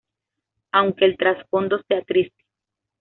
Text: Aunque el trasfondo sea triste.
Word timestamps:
Aunque 0.71 1.05
el 1.05 1.15
trasfondo 1.15 1.79
sea 1.87 2.01
triste. 2.01 2.43